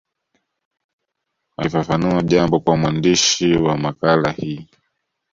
Akifafanua 1.57 2.21
jambo 2.23 2.59
kwa 2.59 2.77
mwandishi 2.77 3.53
wa 3.53 3.77
makala 3.77 4.31
hii 4.31 4.67